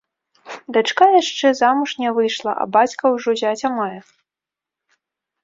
Дачка 0.77 1.05
яшчэ 1.21 1.51
замуж 1.59 1.91
не 2.05 2.09
выйшла, 2.15 2.51
а 2.63 2.67
бацька 2.77 3.03
ўжо 3.19 3.29
зяця 3.43 3.69
мае! 3.77 3.93